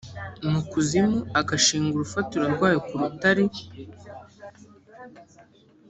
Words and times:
mu 0.51 0.59
kuzimu 0.69 1.19
agashinga 1.39 1.93
urufatiro 1.95 2.43
rwayo 2.53 2.79
ku 2.87 2.93
rutare 3.01 3.45